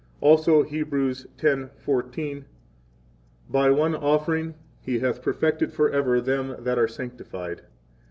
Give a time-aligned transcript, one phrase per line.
[0.19, 2.45] Also, Hebrews 10:14: 27
[3.47, 7.61] By one offering He hath perfected forever them that are sanctified.